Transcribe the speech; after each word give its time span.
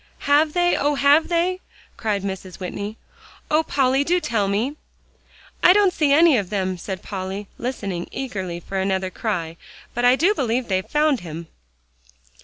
"Have 0.25 0.53
they? 0.53 0.75
oh! 0.75 0.95
have 0.95 1.27
they?" 1.27 1.59
cried 1.95 2.23
Mrs. 2.23 2.59
Whitney. 2.59 2.97
"Oh, 3.51 3.61
Polly! 3.61 4.03
do 4.03 4.19
tell 4.19 4.47
me." 4.47 4.75
"I 5.61 5.73
don't 5.73 5.93
see 5.93 6.11
any 6.11 6.37
of 6.37 6.49
them," 6.49 6.75
said 6.75 7.03
Polly, 7.03 7.45
listening 7.59 8.07
eagerly 8.11 8.59
for 8.59 8.79
another 8.79 9.11
cry, 9.11 9.57
"but 9.93 10.03
I 10.03 10.15
do 10.15 10.33
believe 10.33 10.69
they've 10.69 10.89
found 10.89 11.19
him." 11.19 11.49